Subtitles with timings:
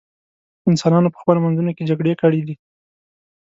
[0.69, 2.55] انسانانو په خپلو منځونو کې جګړې کړې دي.